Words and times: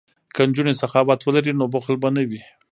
که 0.35 0.41
نجونې 0.49 0.73
سخاوت 0.81 1.19
ولري 1.23 1.53
نو 1.59 1.65
بخل 1.73 1.95
به 2.01 2.09
نه 2.15 2.23
وي. 2.29 2.41